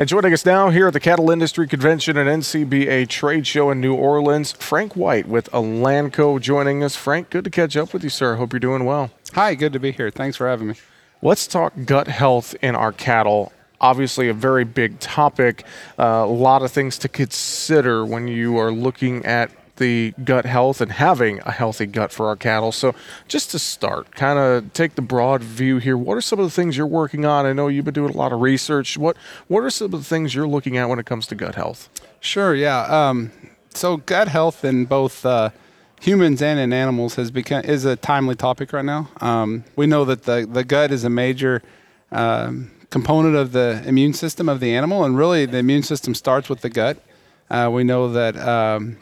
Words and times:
And 0.00 0.08
joining 0.08 0.32
us 0.32 0.46
now 0.46 0.70
here 0.70 0.86
at 0.86 0.92
the 0.92 1.00
Cattle 1.00 1.28
Industry 1.28 1.66
Convention 1.66 2.16
and 2.16 2.28
NCBA 2.28 3.08
Trade 3.08 3.48
Show 3.48 3.72
in 3.72 3.80
New 3.80 3.96
Orleans, 3.96 4.52
Frank 4.52 4.94
White 4.94 5.26
with 5.26 5.50
Elanco 5.50 6.40
joining 6.40 6.84
us. 6.84 6.94
Frank, 6.94 7.30
good 7.30 7.42
to 7.42 7.50
catch 7.50 7.76
up 7.76 7.92
with 7.92 8.04
you, 8.04 8.08
sir. 8.08 8.36
Hope 8.36 8.52
you're 8.52 8.60
doing 8.60 8.84
well. 8.84 9.10
Hi, 9.32 9.56
good 9.56 9.72
to 9.72 9.80
be 9.80 9.90
here. 9.90 10.08
Thanks 10.12 10.36
for 10.36 10.46
having 10.46 10.68
me. 10.68 10.74
Let's 11.20 11.48
talk 11.48 11.72
gut 11.84 12.06
health 12.06 12.54
in 12.62 12.76
our 12.76 12.92
cattle. 12.92 13.52
Obviously, 13.80 14.28
a 14.28 14.34
very 14.34 14.62
big 14.62 15.00
topic. 15.00 15.64
Uh, 15.98 16.04
a 16.04 16.26
lot 16.26 16.62
of 16.62 16.70
things 16.70 16.96
to 16.98 17.08
consider 17.08 18.06
when 18.06 18.28
you 18.28 18.56
are 18.56 18.70
looking 18.70 19.26
at 19.26 19.50
the 19.78 20.12
gut 20.24 20.44
health 20.44 20.80
and 20.80 20.92
having 20.92 21.40
a 21.40 21.50
healthy 21.50 21.86
gut 21.86 22.12
for 22.12 22.26
our 22.28 22.36
cattle. 22.36 22.70
So, 22.70 22.94
just 23.26 23.50
to 23.52 23.58
start, 23.58 24.14
kind 24.14 24.38
of 24.38 24.72
take 24.72 24.94
the 24.94 25.02
broad 25.02 25.42
view 25.42 25.78
here. 25.78 25.96
What 25.96 26.16
are 26.16 26.20
some 26.20 26.38
of 26.38 26.44
the 26.44 26.50
things 26.50 26.76
you're 26.76 26.86
working 26.86 27.24
on? 27.24 27.46
I 27.46 27.52
know 27.52 27.68
you've 27.68 27.84
been 27.84 27.94
doing 27.94 28.14
a 28.14 28.16
lot 28.16 28.32
of 28.32 28.40
research. 28.40 28.98
What 28.98 29.16
What 29.48 29.60
are 29.60 29.70
some 29.70 29.86
of 29.86 29.90
the 29.92 30.04
things 30.04 30.34
you're 30.34 30.48
looking 30.48 30.76
at 30.76 30.88
when 30.88 30.98
it 30.98 31.06
comes 31.06 31.26
to 31.28 31.34
gut 31.34 31.54
health? 31.54 31.88
Sure. 32.20 32.54
Yeah. 32.54 32.82
Um, 32.82 33.32
so, 33.74 33.96
gut 33.96 34.28
health 34.28 34.64
in 34.64 34.84
both 34.84 35.24
uh, 35.24 35.50
humans 36.00 36.42
and 36.42 36.58
in 36.60 36.72
animals 36.72 37.14
has 37.16 37.30
become 37.30 37.64
is 37.64 37.84
a 37.84 37.96
timely 37.96 38.34
topic 38.34 38.72
right 38.72 38.84
now. 38.84 39.08
Um, 39.20 39.64
we 39.76 39.86
know 39.86 40.04
that 40.04 40.24
the 40.24 40.46
the 40.50 40.64
gut 40.64 40.92
is 40.92 41.04
a 41.04 41.10
major 41.10 41.62
um, 42.12 42.70
component 42.90 43.36
of 43.36 43.52
the 43.52 43.82
immune 43.86 44.14
system 44.14 44.48
of 44.48 44.60
the 44.60 44.74
animal, 44.74 45.04
and 45.04 45.16
really 45.16 45.46
the 45.46 45.58
immune 45.58 45.82
system 45.82 46.14
starts 46.14 46.48
with 46.48 46.60
the 46.60 46.70
gut. 46.70 46.98
Uh, 47.50 47.70
we 47.72 47.82
know 47.82 48.12
that 48.12 48.36
um, 48.36 48.98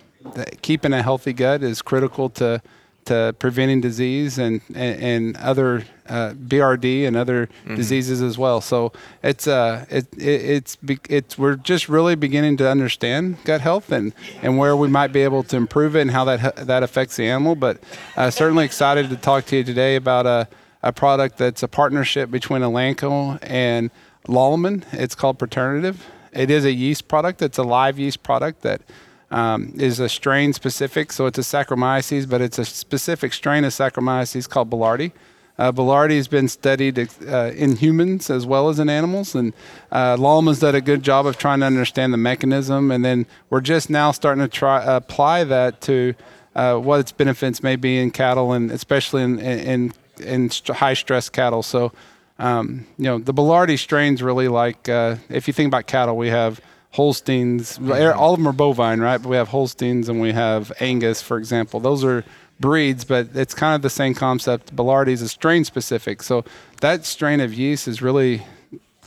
keeping 0.62 0.92
a 0.92 1.02
healthy 1.02 1.32
gut 1.32 1.62
is 1.62 1.82
critical 1.82 2.30
to 2.30 2.62
to 3.06 3.34
preventing 3.38 3.80
disease 3.80 4.38
and 4.38 4.60
and, 4.74 5.02
and 5.02 5.36
other 5.36 5.84
uh, 6.08 6.32
BRD 6.32 7.06
and 7.06 7.16
other 7.16 7.46
mm-hmm. 7.46 7.74
diseases 7.74 8.20
as 8.20 8.36
well. 8.36 8.60
So 8.60 8.92
it's 9.22 9.46
uh 9.46 9.86
it, 9.88 10.06
it, 10.16 10.22
it's 10.22 10.76
it's 11.08 11.38
we're 11.38 11.56
just 11.56 11.88
really 11.88 12.14
beginning 12.14 12.56
to 12.58 12.68
understand 12.68 13.42
gut 13.44 13.60
health 13.60 13.90
and 13.90 14.12
and 14.42 14.58
where 14.58 14.76
we 14.76 14.88
might 14.88 15.12
be 15.12 15.22
able 15.22 15.42
to 15.44 15.56
improve 15.56 15.96
it 15.96 16.02
and 16.02 16.10
how 16.10 16.24
that 16.24 16.66
that 16.66 16.82
affects 16.82 17.16
the 17.16 17.26
animal. 17.26 17.54
But 17.54 17.82
uh, 18.16 18.30
certainly 18.30 18.64
excited 18.64 19.08
to 19.10 19.16
talk 19.16 19.46
to 19.46 19.56
you 19.56 19.64
today 19.64 19.96
about 19.96 20.26
a 20.26 20.48
a 20.82 20.92
product 20.92 21.38
that's 21.38 21.62
a 21.62 21.68
partnership 21.68 22.30
between 22.30 22.62
Elanco 22.62 23.38
and 23.42 23.90
Lallemand. 24.28 24.84
It's 24.92 25.14
called 25.14 25.38
ProTernative. 25.38 25.96
It 26.32 26.50
is 26.50 26.64
a 26.64 26.72
yeast 26.72 27.08
product. 27.08 27.40
It's 27.42 27.58
a 27.58 27.62
live 27.62 27.98
yeast 27.98 28.22
product 28.22 28.62
that 28.62 28.82
um, 29.30 29.72
is 29.76 30.00
a 30.00 30.08
strain 30.08 30.52
specific, 30.52 31.12
so 31.12 31.26
it's 31.26 31.38
a 31.38 31.42
Saccharomyces, 31.42 32.28
but 32.28 32.40
it's 32.40 32.58
a 32.58 32.64
specific 32.64 33.32
strain 33.32 33.64
of 33.64 33.72
Saccharomyces 33.72 34.48
called 34.48 34.70
Boulardii. 34.70 35.12
Uh, 35.58 35.72
has 36.08 36.28
been 36.28 36.48
studied 36.48 36.98
uh, 37.26 37.50
in 37.54 37.76
humans 37.76 38.28
as 38.28 38.44
well 38.44 38.68
as 38.68 38.78
in 38.78 38.90
animals, 38.90 39.34
and 39.34 39.54
uh, 39.90 40.14
Lallemand's 40.14 40.60
done 40.60 40.74
a 40.74 40.82
good 40.82 41.02
job 41.02 41.24
of 41.24 41.38
trying 41.38 41.60
to 41.60 41.66
understand 41.66 42.12
the 42.12 42.18
mechanism, 42.18 42.90
and 42.90 43.02
then 43.02 43.26
we're 43.48 43.62
just 43.62 43.88
now 43.88 44.10
starting 44.10 44.44
to 44.44 44.48
try 44.48 44.84
apply 44.84 45.44
that 45.44 45.80
to 45.80 46.14
uh, 46.54 46.76
what 46.76 47.00
its 47.00 47.10
benefits 47.10 47.62
may 47.62 47.74
be 47.74 47.98
in 47.98 48.10
cattle, 48.10 48.52
and 48.52 48.70
especially 48.70 49.22
in 49.22 49.38
in, 49.38 49.92
in 50.20 50.50
high 50.68 50.92
stress 50.92 51.30
cattle. 51.30 51.62
So, 51.62 51.90
um, 52.38 52.86
you 52.98 53.04
know, 53.04 53.18
the 53.18 53.32
Boulardii 53.32 53.78
strains 53.78 54.22
really 54.22 54.48
like 54.48 54.90
uh, 54.90 55.16
if 55.30 55.48
you 55.48 55.54
think 55.54 55.68
about 55.68 55.86
cattle, 55.86 56.18
we 56.18 56.28
have 56.28 56.60
Holsteins. 56.92 57.78
Mm-hmm. 57.78 58.18
All 58.18 58.34
of 58.34 58.38
them 58.38 58.48
are 58.48 58.52
bovine, 58.52 59.00
right? 59.00 59.18
But 59.18 59.28
we 59.28 59.36
have 59.36 59.48
Holsteins 59.48 60.08
and 60.08 60.20
we 60.20 60.32
have 60.32 60.72
Angus, 60.80 61.20
for 61.22 61.36
example. 61.36 61.80
Those 61.80 62.04
are 62.04 62.24
breeds, 62.58 63.04
but 63.04 63.28
it's 63.34 63.54
kind 63.54 63.74
of 63.74 63.82
the 63.82 63.90
same 63.90 64.14
concept. 64.14 64.74
Boulardii 64.74 65.08
is 65.08 65.22
a 65.22 65.28
strain 65.28 65.64
specific. 65.64 66.22
So 66.22 66.44
that 66.80 67.04
strain 67.04 67.40
of 67.40 67.52
yeast 67.52 67.86
is 67.86 68.00
really 68.00 68.42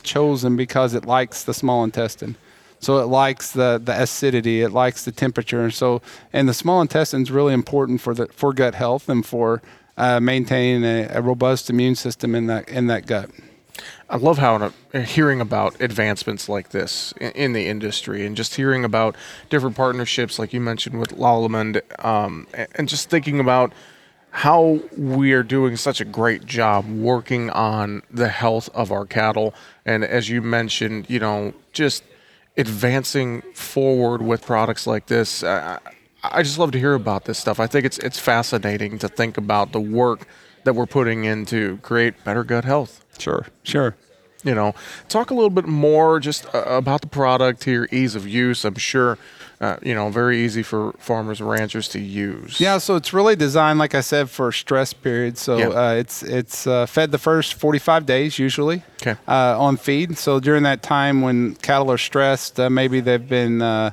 chosen 0.02 0.56
because 0.56 0.94
it 0.94 1.04
likes 1.04 1.44
the 1.44 1.54
small 1.54 1.84
intestine. 1.84 2.36
So 2.78 2.98
it 2.98 3.06
likes 3.06 3.52
the, 3.52 3.80
the 3.82 4.00
acidity, 4.00 4.62
it 4.62 4.70
likes 4.70 5.04
the 5.04 5.12
temperature. 5.12 5.64
And 5.64 5.74
so, 5.74 6.00
and 6.32 6.48
the 6.48 6.54
small 6.54 6.80
intestine 6.80 7.22
is 7.22 7.30
really 7.30 7.52
important 7.52 8.00
for 8.00 8.14
the 8.14 8.26
for 8.28 8.54
gut 8.54 8.74
health 8.74 9.08
and 9.08 9.24
for 9.24 9.60
uh, 9.98 10.18
maintaining 10.18 10.84
a, 10.84 11.08
a 11.10 11.20
robust 11.20 11.68
immune 11.68 11.94
system 11.94 12.34
in 12.34 12.46
that 12.46 12.68
in 12.68 12.86
that 12.86 13.06
gut. 13.06 13.30
I 14.08 14.16
love 14.16 14.38
how 14.38 14.72
hearing 14.92 15.40
about 15.40 15.80
advancements 15.80 16.48
like 16.48 16.70
this 16.70 17.12
in, 17.20 17.52
the 17.52 17.66
industry 17.68 18.26
and 18.26 18.36
just 18.36 18.54
hearing 18.54 18.84
about 18.84 19.16
different 19.48 19.76
partnerships, 19.76 20.38
like 20.38 20.52
you 20.52 20.60
mentioned 20.60 20.98
with 20.98 21.16
Lallemand, 21.16 21.80
um, 22.04 22.46
and 22.74 22.88
just 22.88 23.10
thinking 23.10 23.40
about 23.40 23.72
how 24.30 24.80
we 24.96 25.32
are 25.32 25.42
doing 25.42 25.76
such 25.76 26.00
a 26.00 26.04
great 26.04 26.46
job 26.46 26.88
working 26.88 27.50
on 27.50 28.02
the 28.10 28.28
health 28.28 28.68
of 28.74 28.92
our 28.92 29.04
cattle. 29.04 29.54
And 29.84 30.04
as 30.04 30.28
you 30.28 30.40
mentioned, 30.40 31.10
you 31.10 31.18
know, 31.18 31.52
just 31.72 32.04
advancing 32.56 33.42
forward 33.54 34.22
with 34.22 34.44
products 34.44 34.86
like 34.86 35.06
this. 35.06 35.42
Uh, 35.42 35.78
I 36.22 36.42
just 36.42 36.58
love 36.58 36.72
to 36.72 36.78
hear 36.78 36.94
about 36.94 37.24
this 37.24 37.38
stuff. 37.38 37.58
I 37.58 37.66
think 37.66 37.84
it's 37.86 37.98
it's 37.98 38.18
fascinating 38.18 38.98
to 38.98 39.08
think 39.08 39.38
about 39.38 39.72
the 39.72 39.80
work 39.80 40.26
that 40.64 40.74
we're 40.74 40.86
putting 40.86 41.24
in 41.24 41.46
to 41.46 41.78
create 41.78 42.22
better 42.24 42.44
gut 42.44 42.64
health. 42.64 43.04
Sure, 43.18 43.46
sure. 43.62 43.96
You 44.42 44.54
know, 44.54 44.74
talk 45.08 45.30
a 45.30 45.34
little 45.34 45.50
bit 45.50 45.66
more 45.66 46.18
just 46.18 46.46
uh, 46.54 46.62
about 46.66 47.02
the 47.02 47.06
product 47.06 47.64
here, 47.64 47.86
ease 47.92 48.14
of 48.14 48.26
use. 48.26 48.64
I'm 48.64 48.74
sure, 48.76 49.18
uh, 49.60 49.76
you 49.82 49.94
know, 49.94 50.08
very 50.08 50.42
easy 50.42 50.62
for 50.62 50.92
farmers 50.92 51.40
and 51.40 51.50
ranchers 51.50 51.88
to 51.88 52.00
use. 52.00 52.58
Yeah, 52.58 52.78
so 52.78 52.96
it's 52.96 53.12
really 53.12 53.36
designed, 53.36 53.78
like 53.78 53.94
I 53.94 54.00
said, 54.00 54.30
for 54.30 54.50
stress 54.50 54.94
periods. 54.94 55.42
So 55.42 55.58
yeah. 55.58 55.68
uh, 55.68 55.92
it's 55.92 56.22
it's 56.22 56.66
uh, 56.66 56.86
fed 56.86 57.10
the 57.10 57.18
first 57.18 57.52
45 57.52 58.06
days 58.06 58.38
usually 58.38 58.82
okay. 59.02 59.16
Uh, 59.28 59.60
on 59.60 59.76
feed. 59.76 60.16
So 60.16 60.40
during 60.40 60.62
that 60.62 60.82
time 60.82 61.20
when 61.20 61.56
cattle 61.56 61.92
are 61.92 61.98
stressed, 61.98 62.58
uh, 62.58 62.70
maybe 62.70 63.00
they've 63.00 63.28
been 63.28 63.92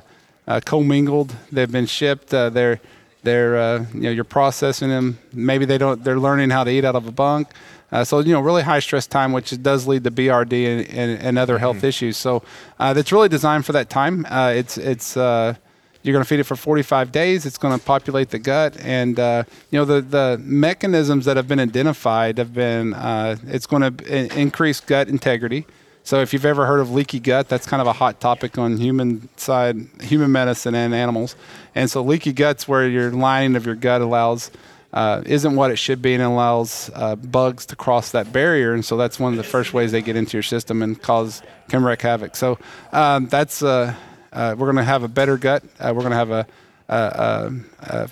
commingled, 0.64 1.36
they've 1.52 1.70
been 1.70 1.86
shipped, 1.86 2.28
they're 2.30 2.80
they're 3.22 3.80
you 3.94 4.00
know 4.00 4.10
you're 4.10 4.24
processing 4.24 4.88
them. 4.88 5.18
Maybe 5.32 5.64
they 5.64 5.78
don't. 5.78 6.02
They're 6.02 6.20
learning 6.20 6.50
how 6.50 6.64
to 6.64 6.70
eat 6.70 6.84
out 6.84 6.96
of 6.96 7.06
a 7.06 7.12
bunk. 7.12 7.48
Uh, 7.90 8.04
so 8.04 8.20
you 8.20 8.32
know, 8.32 8.40
really 8.40 8.62
high 8.62 8.80
stress 8.80 9.06
time, 9.06 9.32
which 9.32 9.62
does 9.62 9.86
lead 9.86 10.04
to 10.04 10.10
BRD 10.10 10.66
and, 10.66 10.90
and, 10.90 11.22
and 11.22 11.38
other 11.38 11.58
health 11.58 11.78
mm-hmm. 11.78 11.86
issues. 11.86 12.16
So 12.16 12.42
uh, 12.78 12.92
that's 12.92 13.12
really 13.12 13.28
designed 13.28 13.64
for 13.64 13.72
that 13.72 13.88
time. 13.88 14.26
Uh, 14.28 14.52
it's 14.54 14.76
it's 14.76 15.16
uh, 15.16 15.54
you're 16.02 16.12
going 16.12 16.24
to 16.24 16.28
feed 16.28 16.40
it 16.40 16.44
for 16.44 16.56
45 16.56 17.10
days. 17.10 17.46
It's 17.46 17.58
going 17.58 17.78
to 17.78 17.84
populate 17.84 18.30
the 18.30 18.38
gut, 18.38 18.78
and 18.80 19.18
uh, 19.18 19.44
you 19.70 19.78
know 19.78 19.84
the 19.84 20.02
the 20.02 20.38
mechanisms 20.42 21.24
that 21.24 21.36
have 21.36 21.48
been 21.48 21.60
identified 21.60 22.36
have 22.38 22.52
been 22.52 22.92
uh, 22.92 23.36
it's 23.46 23.66
going 23.66 23.96
to 23.96 24.38
increase 24.38 24.80
gut 24.80 25.08
integrity. 25.08 25.66
So 26.08 26.22
if 26.22 26.32
you've 26.32 26.46
ever 26.46 26.64
heard 26.64 26.80
of 26.80 26.90
leaky 26.90 27.20
gut, 27.20 27.50
that's 27.50 27.66
kind 27.66 27.82
of 27.82 27.86
a 27.86 27.92
hot 27.92 28.18
topic 28.18 28.56
on 28.56 28.78
human 28.78 29.28
side, 29.36 29.76
human 30.00 30.32
medicine 30.32 30.74
and 30.74 30.94
animals. 30.94 31.36
And 31.74 31.90
so 31.90 32.00
leaky 32.02 32.32
gut's 32.32 32.66
where 32.66 32.88
your 32.88 33.10
lining 33.10 33.56
of 33.56 33.66
your 33.66 33.74
gut 33.74 34.00
allows 34.00 34.50
uh, 34.94 35.20
isn't 35.26 35.54
what 35.54 35.70
it 35.70 35.76
should 35.76 36.00
be 36.00 36.14
and 36.14 36.22
allows 36.22 36.90
uh, 36.94 37.14
bugs 37.16 37.66
to 37.66 37.76
cross 37.76 38.12
that 38.12 38.32
barrier. 38.32 38.72
And 38.72 38.82
so 38.82 38.96
that's 38.96 39.20
one 39.20 39.34
of 39.34 39.36
the 39.36 39.44
first 39.44 39.74
ways 39.74 39.92
they 39.92 40.00
get 40.00 40.16
into 40.16 40.34
your 40.34 40.42
system 40.42 40.80
and 40.80 40.98
cause 40.98 41.42
can 41.68 41.84
wreak 41.84 42.00
havoc. 42.00 42.36
So 42.36 42.58
um, 42.90 43.26
that's 43.26 43.62
uh, 43.62 43.94
uh 44.32 44.54
we're 44.56 44.64
going 44.64 44.76
to 44.76 44.84
have 44.84 45.02
a 45.02 45.08
better 45.08 45.36
gut. 45.36 45.62
Uh, 45.78 45.92
we're 45.94 46.08
going 46.08 46.12
to 46.12 46.16
have 46.16 46.30
a 46.30 46.46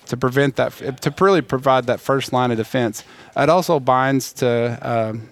to 0.05 0.17
prevent 0.19 0.57
that 0.57 1.01
to 1.01 1.15
really 1.19 1.41
provide 1.41 1.87
that 1.87 2.01
first 2.01 2.35
line 2.35 2.51
of 2.51 2.59
defense. 2.59 3.05
It 3.35 3.49
also 3.49 3.81
binds 3.81 4.35
to 4.35 4.79
um, 4.83 5.31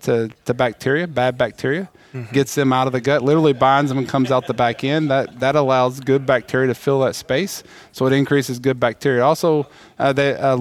to 0.00 0.30
to 0.44 0.54
bacteria, 0.54 1.06
bad 1.06 1.38
bacteria 1.38 1.88
mm-hmm. 2.12 2.32
gets 2.32 2.54
them 2.54 2.72
out 2.72 2.86
of 2.86 2.92
the 2.92 3.00
gut, 3.00 3.22
literally 3.22 3.52
binds 3.52 3.90
them 3.90 3.98
and 3.98 4.08
comes 4.08 4.30
out 4.30 4.46
the 4.46 4.54
back 4.54 4.84
end. 4.84 5.10
That 5.10 5.40
that 5.40 5.56
allows 5.56 6.00
good 6.00 6.26
bacteria 6.26 6.68
to 6.68 6.74
fill 6.74 7.00
that 7.00 7.14
space, 7.14 7.62
so 7.92 8.06
it 8.06 8.12
increases 8.12 8.58
good 8.58 8.78
bacteria. 8.78 9.24
Also, 9.24 9.66
uh, 9.98 10.12
they, 10.12 10.34
uh, 10.34 10.56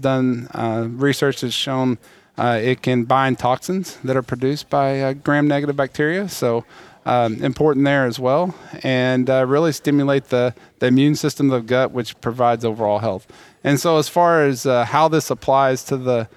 done 0.00 0.48
uh, 0.54 0.86
research 0.88 1.40
that's 1.40 1.54
shown 1.54 1.98
uh, 2.38 2.58
it 2.62 2.82
can 2.82 3.04
bind 3.04 3.38
toxins 3.38 3.96
that 4.04 4.16
are 4.16 4.22
produced 4.22 4.70
by 4.70 5.00
uh, 5.00 5.12
gram-negative 5.12 5.76
bacteria. 5.76 6.28
So. 6.28 6.64
Um, 7.04 7.42
important 7.42 7.84
there 7.84 8.06
as 8.06 8.20
well, 8.20 8.54
and 8.84 9.28
uh, 9.28 9.44
really 9.44 9.72
stimulate 9.72 10.26
the, 10.26 10.54
the 10.78 10.86
immune 10.86 11.16
system 11.16 11.50
of 11.50 11.62
the 11.62 11.66
gut, 11.66 11.90
which 11.90 12.20
provides 12.20 12.64
overall 12.64 13.00
health. 13.00 13.26
And 13.64 13.80
so, 13.80 13.98
as 13.98 14.08
far 14.08 14.44
as 14.44 14.66
uh, 14.66 14.84
how 14.84 15.08
this 15.08 15.28
applies 15.28 15.82
to 15.86 15.96
the 15.96 16.28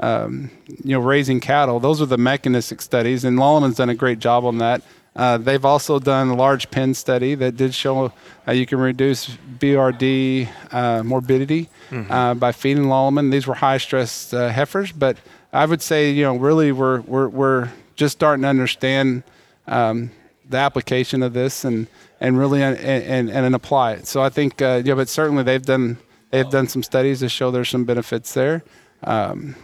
um, 0.00 0.50
you 0.82 0.92
know, 0.92 1.00
raising 1.00 1.40
cattle. 1.40 1.80
Those 1.80 2.02
are 2.02 2.06
the 2.06 2.18
mechanistic 2.18 2.82
studies, 2.82 3.24
and 3.24 3.38
Lallemand's 3.38 3.76
done 3.76 3.90
a 3.90 3.94
great 3.94 4.18
job 4.18 4.44
on 4.44 4.58
that. 4.58 4.82
Uh, 5.16 5.38
they've 5.38 5.64
also 5.64 6.00
done 6.00 6.28
a 6.28 6.34
large 6.34 6.70
pen 6.70 6.92
study 6.92 7.36
that 7.36 7.56
did 7.56 7.72
show 7.72 8.12
uh, 8.48 8.52
you 8.52 8.66
can 8.66 8.78
reduce 8.78 9.28
BRD 9.58 10.48
uh, 10.72 11.04
morbidity 11.04 11.68
mm-hmm. 11.90 12.10
Uh, 12.10 12.34
by 12.34 12.50
feeding 12.50 12.84
Lallemand. 12.84 13.30
These 13.30 13.46
were 13.46 13.54
high 13.54 13.78
stress 13.78 14.34
uh, 14.34 14.48
heifers, 14.48 14.90
but 14.90 15.16
I 15.52 15.66
would 15.66 15.82
say 15.82 16.10
you 16.10 16.24
know 16.24 16.36
really 16.36 16.72
we're 16.72 17.00
we're 17.02 17.28
we're 17.28 17.70
just 17.94 18.16
starting 18.16 18.42
to 18.42 18.48
understand 18.48 19.22
um, 19.68 20.10
the 20.48 20.56
application 20.56 21.22
of 21.22 21.32
this 21.32 21.64
and 21.64 21.86
and 22.20 22.36
really 22.36 22.62
and, 22.62 22.76
and, 22.78 23.30
and 23.30 23.54
apply 23.54 23.92
it. 23.92 24.06
So 24.08 24.20
I 24.20 24.30
think 24.30 24.60
uh, 24.60 24.82
yeah, 24.84 24.94
but 24.94 25.08
certainly 25.08 25.44
they've 25.44 25.62
done 25.62 25.98
they've 26.30 26.48
done 26.48 26.66
some 26.66 26.82
studies 26.82 27.20
to 27.20 27.28
show 27.28 27.52
there's 27.52 27.68
some 27.68 27.84
benefits 27.84 28.34
there. 28.34 28.64
Um, 29.04 29.54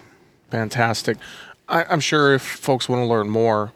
Fantastic. 0.50 1.18
I, 1.68 1.84
am 1.92 2.00
sure 2.00 2.34
if 2.34 2.42
folks 2.42 2.88
want 2.88 3.00
to 3.00 3.06
learn 3.06 3.30
more, 3.30 3.72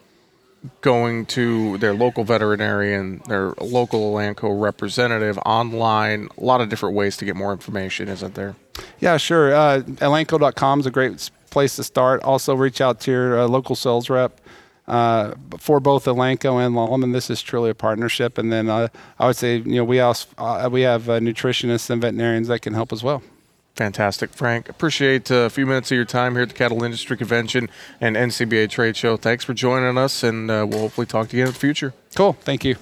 going 0.81 1.25
to 1.27 1.77
their 1.77 1.93
local 1.93 2.23
veterinarian, 2.23 3.21
their 3.27 3.53
local 3.61 4.13
Elanco 4.13 4.61
representative 4.61 5.37
online. 5.45 6.29
A 6.37 6.43
lot 6.43 6.61
of 6.61 6.69
different 6.69 6.95
ways 6.95 7.17
to 7.17 7.25
get 7.25 7.35
more 7.35 7.51
information, 7.51 8.09
isn't 8.09 8.35
there? 8.35 8.55
Yeah, 8.99 9.17
sure. 9.17 9.53
Uh, 9.53 9.81
Elanco.com 9.81 10.79
is 10.81 10.85
a 10.85 10.91
great 10.91 11.29
place 11.49 11.75
to 11.77 11.83
start. 11.83 12.21
Also, 12.23 12.55
reach 12.55 12.81
out 12.81 12.99
to 13.01 13.11
your 13.11 13.39
uh, 13.39 13.47
local 13.47 13.75
sales 13.75 14.09
rep. 14.09 14.41
Uh, 14.87 15.33
for 15.57 15.79
both 15.79 16.05
Elanco 16.05 16.63
and 16.63 16.75
Lallemand, 16.75 17.13
this 17.13 17.29
is 17.29 17.41
truly 17.41 17.71
a 17.71 17.75
partnership. 17.75 18.37
And 18.37 18.51
then 18.51 18.69
uh, 18.69 18.89
I 19.17 19.27
would 19.27 19.35
say, 19.35 19.57
you 19.57 19.75
know, 19.75 19.83
we 19.83 19.99
also 19.99 20.27
uh, 20.37 20.69
we 20.71 20.81
have 20.81 21.09
uh, 21.09 21.19
nutritionists 21.19 21.89
and 21.89 22.01
veterinarians 22.01 22.49
that 22.49 22.61
can 22.61 22.73
help 22.73 22.93
as 22.93 23.03
well. 23.03 23.23
Fantastic, 23.75 24.31
Frank. 24.31 24.69
Appreciate 24.69 25.29
uh, 25.29 25.35
a 25.35 25.49
few 25.49 25.65
minutes 25.65 25.91
of 25.91 25.95
your 25.97 26.05
time 26.05 26.33
here 26.33 26.43
at 26.43 26.49
the 26.49 26.55
Cattle 26.55 26.83
Industry 26.83 27.17
Convention 27.17 27.69
and 27.99 28.15
NCBA 28.15 28.69
Trade 28.69 28.95
Show. 28.95 29.17
Thanks 29.17 29.43
for 29.43 29.53
joining 29.53 29.97
us, 29.97 30.23
and 30.23 30.49
uh, 30.49 30.65
we'll 30.67 30.79
hopefully 30.79 31.07
talk 31.07 31.27
to 31.29 31.37
you 31.37 31.43
in 31.43 31.49
the 31.49 31.55
future. 31.55 31.93
Cool. 32.15 32.33
Thank 32.33 32.63
you. 32.63 32.77